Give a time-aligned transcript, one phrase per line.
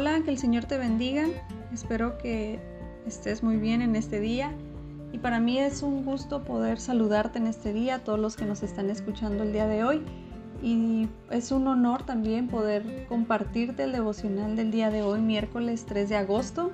[0.00, 1.26] Hola, que el Señor te bendiga.
[1.74, 2.58] Espero que
[3.06, 4.50] estés muy bien en este día.
[5.12, 8.46] Y para mí es un gusto poder saludarte en este día, a todos los que
[8.46, 10.02] nos están escuchando el día de hoy.
[10.62, 16.08] Y es un honor también poder compartirte el devocional del día de hoy, miércoles 3
[16.08, 16.70] de agosto,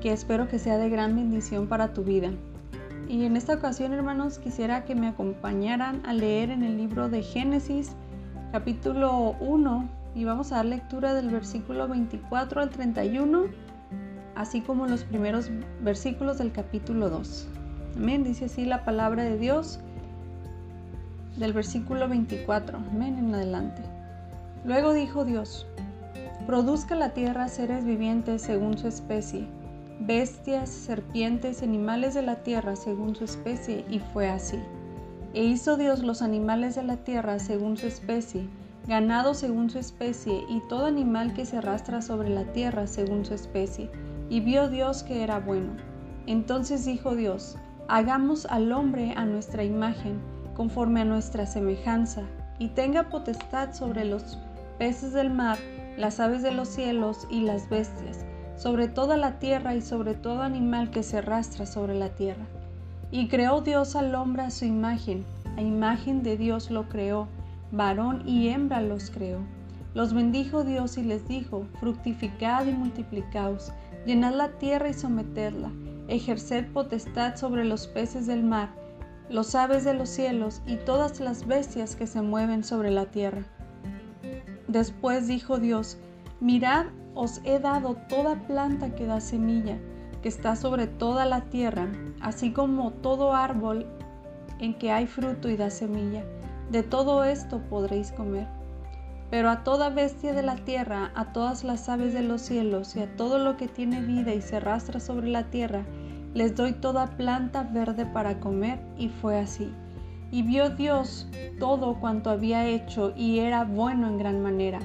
[0.00, 2.30] que espero que sea de gran bendición para tu vida.
[3.10, 7.22] Y en esta ocasión, hermanos, quisiera que me acompañaran a leer en el libro de
[7.22, 7.90] Génesis,
[8.52, 13.44] capítulo 1, y vamos a dar lectura del versículo 24 al 31,
[14.34, 17.48] así como los primeros versículos del capítulo 2.
[17.96, 19.80] Amén, dice así la palabra de Dios
[21.36, 22.78] del versículo 24.
[22.78, 23.82] Amén, en adelante.
[24.64, 25.66] Luego dijo Dios,
[26.46, 29.46] produzca la tierra seres vivientes según su especie,
[30.00, 34.58] bestias, serpientes, animales de la tierra según su especie, y fue así.
[35.34, 38.46] E hizo Dios los animales de la tierra según su especie,
[38.86, 43.34] ganado según su especie, y todo animal que se arrastra sobre la tierra según su
[43.34, 43.90] especie.
[44.28, 45.72] Y vio Dios que era bueno.
[46.26, 47.56] Entonces dijo Dios,
[47.88, 50.20] hagamos al hombre a nuestra imagen,
[50.54, 52.22] conforme a nuestra semejanza,
[52.58, 54.38] y tenga potestad sobre los
[54.78, 55.58] peces del mar,
[55.96, 58.24] las aves de los cielos y las bestias,
[58.56, 62.44] sobre toda la tierra y sobre todo animal que se arrastra sobre la tierra.
[63.10, 65.24] Y creó Dios al hombre a su imagen,
[65.56, 67.28] a imagen de Dios lo creó
[67.72, 69.40] varón y hembra los creó.
[69.94, 73.72] Los bendijo Dios y les dijo, fructificad y multiplicaos,
[74.06, 75.70] llenad la tierra y sometedla,
[76.08, 78.70] ejerced potestad sobre los peces del mar,
[79.28, 83.42] los aves de los cielos y todas las bestias que se mueven sobre la tierra.
[84.68, 85.98] Después dijo Dios,
[86.40, 89.78] mirad, os he dado toda planta que da semilla,
[90.22, 93.86] que está sobre toda la tierra, así como todo árbol
[94.58, 96.24] en que hay fruto y da semilla
[96.72, 98.48] de todo esto podréis comer.
[99.30, 103.00] Pero a toda bestia de la tierra, a todas las aves de los cielos y
[103.00, 105.84] a todo lo que tiene vida y se arrastra sobre la tierra,
[106.32, 109.70] les doy toda planta verde para comer, y fue así.
[110.30, 114.78] Y vio Dios todo cuanto había hecho, y era bueno en gran manera.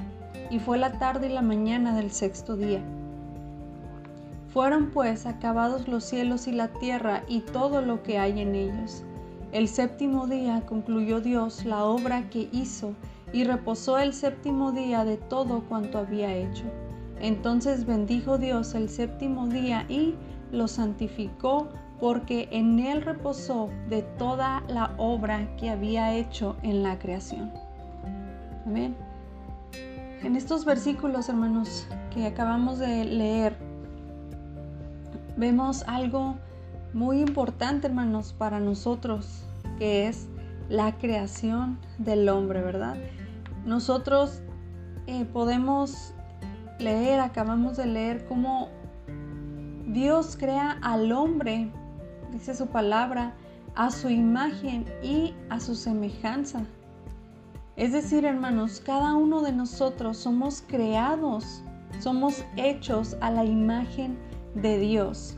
[0.50, 2.82] Y fue la tarde y la mañana del sexto día.
[4.52, 9.04] Fueron pues acabados los cielos y la tierra y todo lo que hay en ellos.
[9.52, 12.92] El séptimo día concluyó Dios la obra que hizo
[13.32, 16.64] y reposó el séptimo día de todo cuanto había hecho.
[17.20, 20.14] Entonces bendijo Dios el séptimo día y
[20.52, 26.98] lo santificó porque en él reposó de toda la obra que había hecho en la
[26.98, 27.50] creación.
[28.66, 28.94] Amén.
[30.22, 33.56] En estos versículos, hermanos, que acabamos de leer,
[35.36, 36.36] vemos algo
[36.92, 39.44] muy importante, hermanos, para nosotros,
[39.78, 40.28] que es
[40.68, 42.96] la creación del hombre, ¿verdad?
[43.64, 44.42] Nosotros
[45.06, 46.14] eh, podemos
[46.78, 48.68] leer, acabamos de leer cómo
[49.86, 51.70] Dios crea al hombre,
[52.32, 53.34] dice su palabra,
[53.74, 56.64] a su imagen y a su semejanza.
[57.76, 61.62] Es decir, hermanos, cada uno de nosotros somos creados,
[62.00, 64.18] somos hechos a la imagen
[64.54, 65.37] de Dios.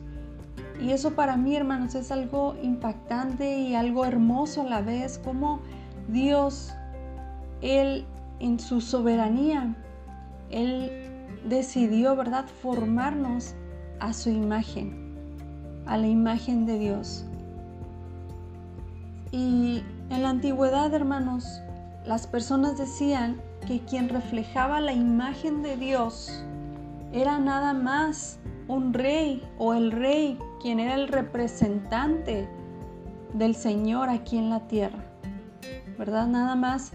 [0.81, 5.61] Y eso para mí, hermanos, es algo impactante y algo hermoso a la vez, como
[6.09, 6.73] Dios,
[7.61, 8.07] Él
[8.39, 9.77] en su soberanía,
[10.51, 10.91] Él
[11.47, 13.55] decidió, ¿verdad?, formarnos
[13.99, 15.15] a su imagen,
[15.87, 17.27] a la imagen de Dios.
[19.33, 21.61] Y en la antigüedad, hermanos,
[22.07, 26.43] las personas decían que quien reflejaba la imagen de Dios
[27.13, 28.39] era nada más
[28.69, 32.49] un rey o el rey quien era el representante
[33.35, 35.05] del Señor aquí en la tierra.
[35.99, 36.27] ¿Verdad?
[36.27, 36.93] Nada más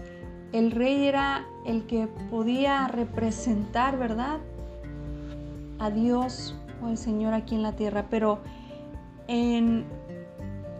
[0.52, 4.38] el rey era el que podía representar, ¿verdad?
[5.78, 8.06] A Dios o al Señor aquí en la tierra.
[8.10, 8.40] Pero
[9.28, 9.84] en,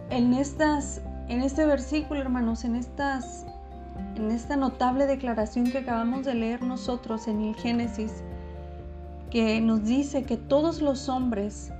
[0.09, 3.45] en, estas, en este versículo, hermanos, en, estas,
[4.15, 8.23] en esta notable declaración que acabamos de leer nosotros en el Génesis,
[9.29, 11.71] que nos dice que todos los hombres,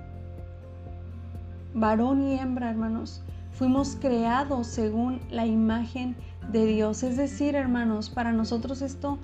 [1.80, 3.22] varón y hembra, hermanos,
[3.52, 6.16] fuimos creados según la imagen
[6.52, 7.04] de Dios.
[7.04, 9.18] Es decir, hermanos, para nosotros esto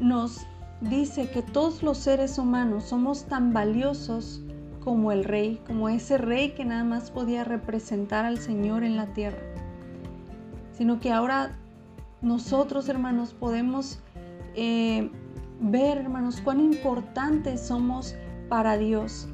[0.00, 0.46] nos
[0.80, 4.42] dice que todos los seres humanos somos tan valiosos
[4.84, 9.06] como el rey, como ese rey que nada más podía representar al Señor en la
[9.12, 9.42] tierra.
[10.72, 11.56] Sino que ahora
[12.22, 13.98] nosotros, hermanos, podemos
[14.54, 15.10] eh,
[15.60, 18.14] ver, hermanos, cuán importantes somos
[18.48, 19.28] para Dios.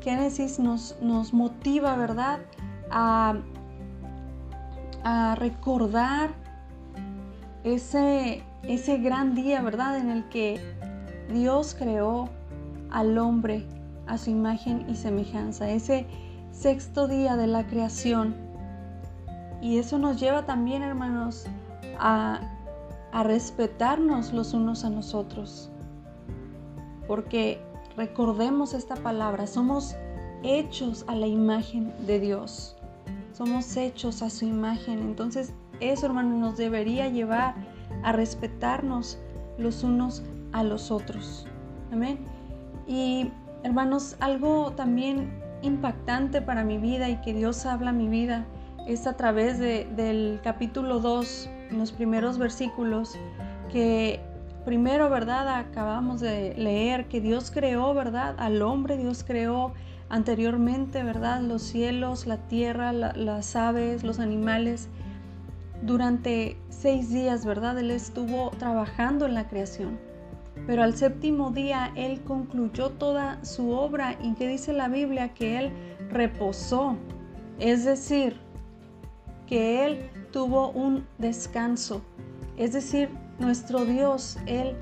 [0.00, 2.40] Génesis nos, nos motiva, ¿verdad?,
[2.90, 3.36] a,
[5.04, 6.30] a recordar
[7.64, 9.98] ese, ese gran día, ¿verdad?
[9.98, 10.60] En el que
[11.32, 12.28] Dios creó
[12.90, 13.66] al hombre
[14.06, 16.06] a su imagen y semejanza, ese
[16.50, 18.34] sexto día de la creación.
[19.62, 21.46] Y eso nos lleva también, hermanos,
[21.98, 22.40] a,
[23.12, 25.70] a respetarnos los unos a nosotros.
[27.06, 27.60] Porque
[27.96, 29.96] recordemos esta palabra, somos
[30.42, 32.76] hechos a la imagen de Dios.
[33.32, 35.00] Somos hechos a su imagen.
[35.00, 37.54] Entonces eso, hermanos, nos debería llevar
[38.02, 39.18] a respetarnos
[39.58, 40.22] los unos
[40.52, 41.46] a los otros.
[41.92, 42.18] Amén.
[42.86, 43.30] Y
[43.62, 45.30] hermanos, algo también
[45.62, 48.46] impactante para mi vida y que Dios habla a mi vida
[48.86, 53.16] es a través del capítulo 2, en los primeros versículos,
[53.70, 54.20] que
[54.64, 55.48] primero, ¿verdad?
[55.48, 58.34] Acabamos de leer que Dios creó, ¿verdad?
[58.38, 59.72] Al hombre Dios creó
[60.08, 61.40] anteriormente, ¿verdad?
[61.40, 64.88] Los cielos, la tierra, las aves, los animales.
[65.82, 67.78] Durante seis días, ¿verdad?
[67.78, 69.98] Él estuvo trabajando en la creación.
[70.66, 75.58] Pero al séptimo día Él concluyó toda su obra y que dice la Biblia que
[75.58, 75.72] Él
[76.10, 76.96] reposó.
[77.58, 78.36] Es decir,
[79.46, 82.02] que Él tuvo un descanso.
[82.56, 83.08] Es decir,
[83.40, 84.76] nuestro Dios, Él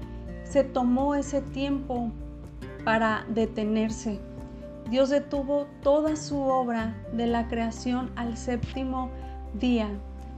[0.44, 2.10] se tomó ese tiempo
[2.84, 4.20] para detenerse.
[4.90, 9.10] Dios detuvo toda su obra de la creación al séptimo
[9.54, 9.88] día.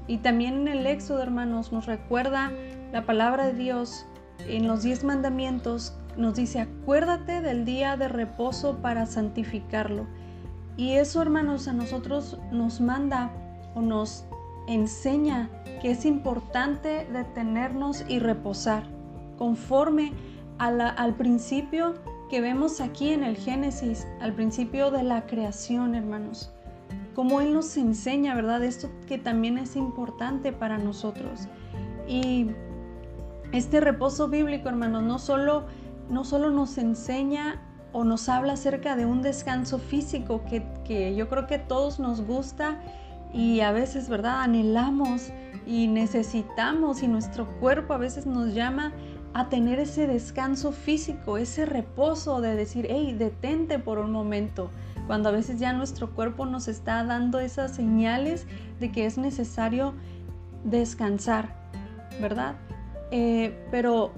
[0.06, 2.52] Y también en el Éxodo, hermanos, nos recuerda
[2.92, 4.06] la palabra de Dios
[4.48, 10.06] en los diez mandamientos nos dice, acuérdate del día de reposo para santificarlo.
[10.76, 13.30] Y eso, hermanos, a nosotros nos manda
[13.74, 14.24] o nos
[14.66, 15.48] enseña
[15.80, 18.84] que es importante detenernos y reposar,
[19.38, 20.12] conforme
[20.58, 21.94] al principio
[22.28, 26.52] que vemos aquí en el Génesis, al principio de la creación, hermanos.
[27.14, 28.62] Como Él nos enseña, ¿verdad?
[28.62, 31.48] Esto que también es importante para nosotros.
[32.06, 32.50] Y
[33.52, 35.64] este reposo bíblico, hermanos, no solo,
[36.08, 37.62] no solo nos enseña
[37.92, 42.20] o nos habla acerca de un descanso físico que, que yo creo que todos nos
[42.20, 42.78] gusta
[43.32, 44.42] y a veces, ¿verdad?
[44.42, 45.32] Anhelamos
[45.66, 48.92] y necesitamos y nuestro cuerpo a veces nos llama
[49.32, 54.70] a tener ese descanso físico, ese reposo de decir, hey, detente por un momento,
[55.06, 58.46] cuando a veces ya nuestro cuerpo nos está dando esas señales
[58.80, 59.94] de que es necesario
[60.64, 61.54] descansar,
[62.20, 62.56] ¿verdad?
[63.10, 64.12] Eh, pero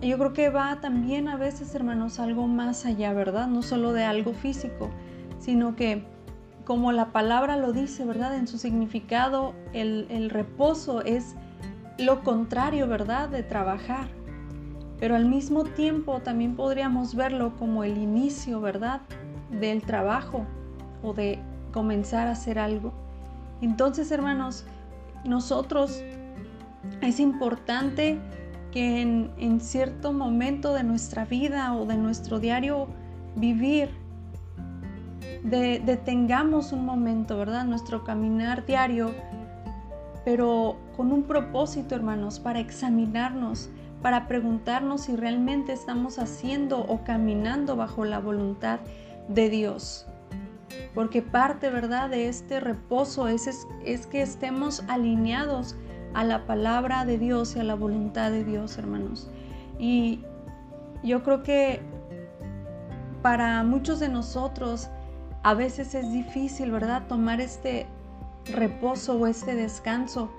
[0.00, 3.48] yo creo que va también a veces, hermanos, algo más allá, ¿verdad?
[3.48, 4.90] No solo de algo físico,
[5.40, 6.04] sino que
[6.68, 8.36] como la palabra lo dice, ¿verdad?
[8.36, 11.34] En su significado, el, reposo es
[11.96, 13.30] lo contrario, ¿verdad?
[13.30, 14.08] De trabajar.
[15.00, 19.00] Pero al mismo tiempo también podríamos verlo como el inicio, ¿verdad?
[19.50, 20.44] Del trabajo
[21.02, 21.38] o de
[21.72, 22.92] comenzar a hacer algo.
[23.62, 24.66] Entonces, hermanos,
[25.24, 26.02] nosotros
[27.00, 28.18] es importante
[28.72, 32.88] que en, cierto momento de nuestra vida o de nuestro diario
[33.36, 33.88] vivir,
[35.42, 37.64] detengamos un momento, ¿verdad?
[37.64, 39.12] Nuestro caminar diario,
[40.24, 43.70] pero con un propósito, hermanos, para examinarnos,
[44.02, 48.80] para preguntarnos si realmente estamos haciendo o caminando bajo la voluntad
[49.28, 50.06] de Dios.
[50.94, 53.48] Porque parte, ¿verdad?, de este reposo es,
[53.84, 55.76] es que estemos alineados
[56.14, 59.30] a la palabra de Dios y a la voluntad de Dios, hermanos.
[59.78, 60.20] Y
[61.02, 61.80] yo creo que
[63.22, 64.90] para muchos de nosotros
[65.42, 67.86] a veces es difícil, ¿verdad?, tomar este
[68.46, 70.30] reposo o este descanso,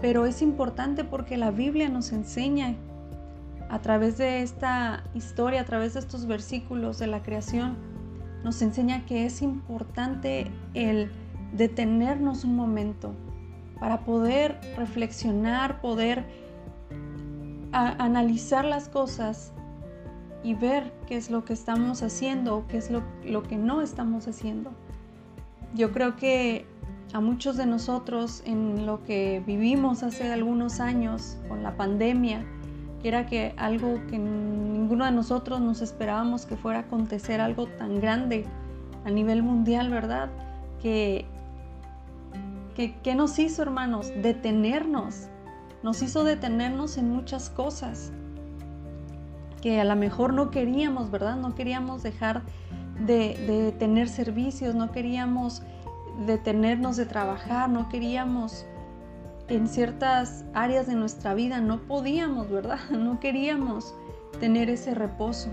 [0.00, 2.74] pero es importante porque la Biblia nos enseña
[3.68, 7.76] a través de esta historia, a través de estos versículos de la creación,
[8.42, 11.10] nos enseña que es importante el
[11.52, 13.12] detenernos un momento,
[13.80, 16.24] para poder reflexionar, poder
[17.72, 19.52] analizar las cosas
[20.42, 24.28] y ver qué es lo que estamos haciendo qué es lo, lo que no estamos
[24.28, 24.70] haciendo.
[25.74, 26.66] Yo creo que
[27.12, 32.44] a muchos de nosotros en lo que vivimos hace algunos años con la pandemia,
[33.02, 37.66] que era que algo que ninguno de nosotros nos esperábamos que fuera a acontecer, algo
[37.66, 38.44] tan grande
[39.04, 40.30] a nivel mundial, ¿verdad?
[40.82, 41.26] Que
[43.02, 44.12] ¿Qué, nos hizo, hermanos?
[44.22, 45.26] Detenernos.
[45.82, 48.12] Nos hizo detenernos en muchas cosas
[49.60, 51.36] que a lo mejor no queríamos, ¿verdad?
[51.36, 52.42] No queríamos dejar
[53.06, 55.62] de, tener servicios, no queríamos
[56.26, 58.66] detenernos de trabajar, no queríamos
[59.48, 62.78] en ciertas áreas de nuestra vida, no podíamos, ¿verdad?
[62.90, 63.94] No queríamos
[64.40, 65.50] tener ese reposo.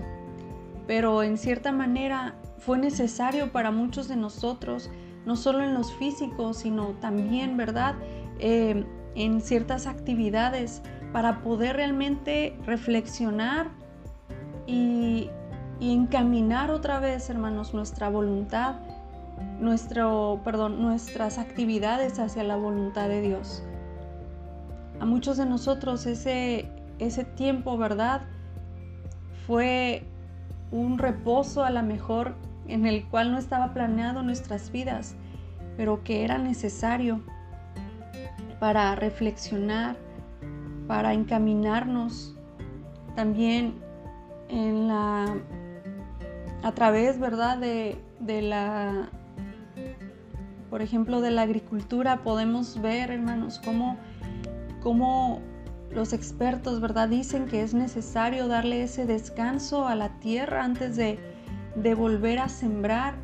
[0.86, 4.90] Pero en cierta manera fue necesario para muchos de nosotros
[5.26, 7.96] no solo en los físicos, sino también, ¿verdad?
[8.38, 8.86] Eh,
[9.16, 10.82] en ciertas actividades
[11.12, 13.70] para poder realmente reflexionar
[14.66, 15.30] y,
[15.80, 18.76] encaminar otra vez, hermanos, nuestra voluntad,
[19.60, 23.62] nuestro, perdón, nuestras actividades hacia la voluntad de Dios.
[25.00, 28.22] A muchos de nosotros ese, ese tiempo, ¿verdad?
[29.46, 30.04] Fue
[30.70, 32.34] un reposo a lo mejor
[32.66, 35.14] en el cual no estaba planeado nuestras vidas,
[35.76, 37.22] pero que era necesario
[38.58, 39.96] para reflexionar,
[40.86, 42.34] para encaminarnos
[43.14, 43.85] también
[44.48, 45.36] en la
[46.62, 47.58] a través, ¿verdad?
[47.58, 49.08] De, de la,
[50.68, 53.96] por ejemplo, de la agricultura podemos ver, hermanos, cómo,
[54.82, 55.40] cómo
[55.90, 57.08] los expertos, ¿verdad?
[57.08, 61.20] Dicen que es necesario darle ese descanso a la tierra antes de,
[61.76, 63.14] de volver a sembrar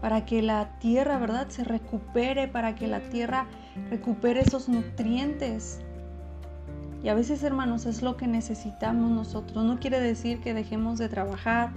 [0.00, 1.48] para que la tierra, ¿verdad?
[1.48, 3.46] Se recupere, para que la tierra
[3.88, 5.80] recupere esos nutrientes.
[7.04, 9.62] Y a veces, hermanos, es lo que necesitamos nosotros.
[9.62, 11.70] No quiere decir que dejemos de trabajar,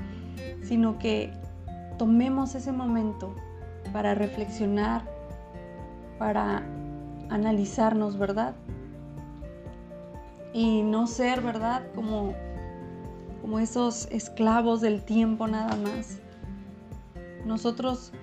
[0.63, 1.33] sino que
[1.97, 3.35] tomemos ese momento
[3.91, 5.03] para reflexionar,
[6.17, 6.63] para
[7.29, 8.55] analizarnos, ¿verdad?
[10.53, 11.83] Y no ser, ¿verdad?
[11.93, 12.33] Como,
[13.41, 16.19] como esos esclavos del tiempo nada más.
[17.45, 18.13] Nosotros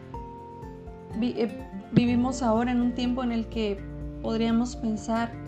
[1.20, 3.78] eh, vivimos ahora en un tiempo en el que
[4.23, 5.43] podríamos pensar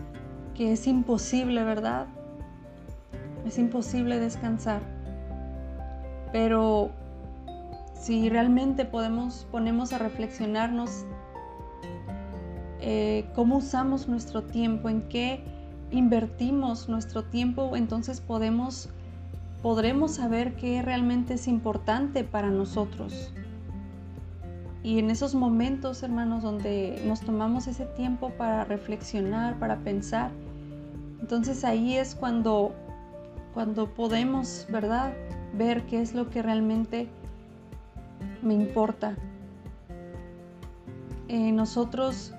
[0.57, 2.07] que es imposible, ¿verdad?
[3.45, 4.81] Es imposible descansar.
[6.33, 6.91] Pero
[7.95, 11.05] si realmente podemos, ponemos a reflexionarnos
[12.81, 15.45] eh, cómo usamos nuestro tiempo, en qué
[15.91, 18.89] invertimos nuestro tiempo, entonces podemos,
[19.63, 23.33] podremos saber qué realmente es importante para nosotros.
[24.83, 30.31] Y en esos momentos, hermanos, donde nos tomamos ese tiempo para reflexionar, para pensar,
[31.21, 32.75] entonces ahí es cuando,
[33.55, 35.13] cuando podemos, ¿verdad?
[35.55, 37.09] Ver qué es lo que realmente
[38.43, 39.17] me importa.
[41.29, 42.33] Eh, nosotros,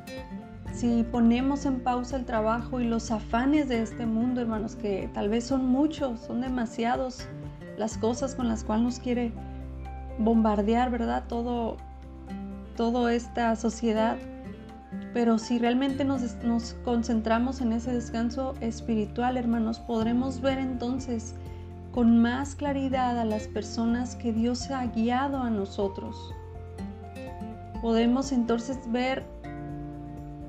[0.73, 5.29] si ponemos en pausa el trabajo y los afanes de este mundo, hermanos, que tal
[5.29, 7.27] vez son muchos, son demasiados
[7.77, 9.31] las cosas con las cuales nos quiere
[10.17, 11.25] bombardear, ¿verdad?
[11.27, 11.77] Todo,
[12.75, 14.17] toda esta sociedad.
[15.17, 21.33] Pero si realmente nos, nos, concentramos en ese descanso espiritual, hermanos, podremos ver entonces
[21.91, 26.35] con más claridad a las personas que Dios ha guiado a nosotros.
[27.81, 29.23] Podemos entonces ver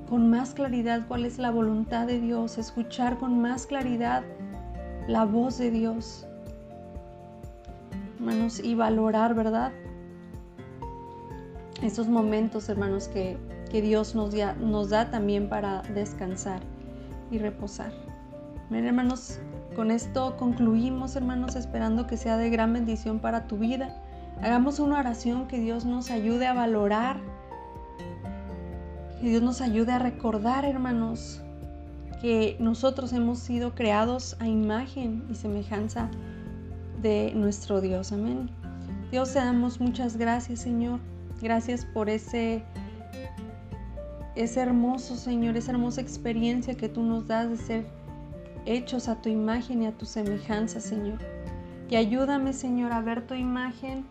[0.07, 4.21] con más claridad cuál es la voluntad de Dios, escuchar con más claridad
[5.07, 6.27] la voz de Dios,
[8.19, 9.71] hermanos, y valorar, ¿verdad?
[11.81, 13.37] esos momentos, hermanos, que,
[13.69, 16.61] Dios nos, nos da también para descansar
[17.31, 17.91] y reposar.
[18.71, 19.39] Hermanos,
[19.75, 24.01] con esto concluimos, hermanos, esperando que sea de gran bendición para tu vida.
[24.41, 27.19] Hagamos una oración que Dios nos ayude a valorar,
[29.19, 31.41] que Dios nos ayude a recordar, hermanos,
[32.21, 36.09] que nosotros hemos sido creados a imagen y semejanza
[37.01, 38.11] de nuestro Dios.
[38.11, 38.49] Amén.
[39.11, 40.99] Dios, te damos muchas gracias, Señor
[41.41, 42.63] Gracias por ese,
[44.39, 47.85] ese hermoso, Señor, esa hermosa experiencia que tú nos das de ser
[48.65, 51.19] hechos a tu imagen y a tu semejanza, Señor.
[51.89, 54.05] Y ayúdame, Señor, a ver tu imagen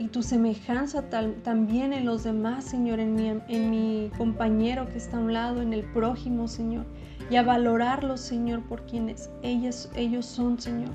[0.00, 1.02] y tu semejanza
[1.44, 5.62] también en los demás, Señor, en mi, en mi compañero que está a un lado,
[5.62, 6.86] en el prójimo, Señor.
[7.30, 10.90] Y a valorarlos, Señor, por quienes ellos, ellos son, Señor.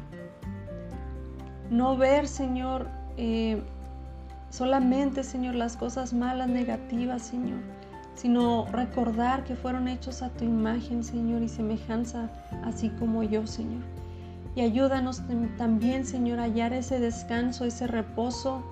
[1.69, 3.61] No ver, Señor, eh,
[4.49, 7.59] solamente, Señor, las cosas malas, negativas, Señor,
[8.15, 12.29] sino recordar que fueron hechos a tu imagen, Señor, y semejanza,
[12.63, 13.83] así como yo, Señor.
[14.55, 15.21] Y ayúdanos
[15.57, 18.63] también, Señor, a hallar ese descanso, ese reposo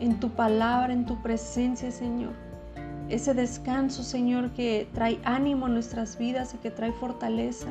[0.00, 2.32] en tu palabra, en tu presencia, Señor.
[3.10, 7.68] Ese descanso, Señor, que trae ánimo a nuestras vidas y que trae fortaleza.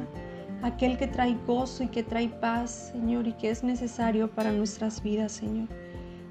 [0.62, 5.01] Aquel que trae gozo y que trae paz, Señor, y que es necesario para nuestras
[5.01, 5.67] vidas, Señor.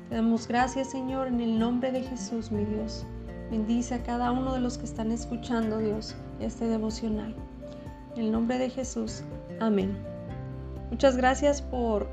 [0.09, 3.05] Te damos gracias, Señor, en el nombre de Jesús, mi Dios.
[3.51, 7.35] Bendice a cada uno de los que están escuchando, Dios, este devocional.
[8.17, 9.23] En el nombre de Jesús.
[9.61, 9.97] Amén.
[10.91, 12.09] Muchas gracias por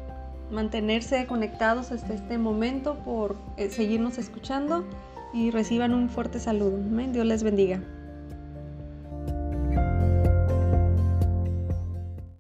[0.51, 4.85] mantenerse conectados hasta este momento, por eh, seguirnos escuchando
[5.33, 6.77] y reciban un fuerte saludo.
[6.77, 7.13] Amén.
[7.13, 7.81] Dios les bendiga.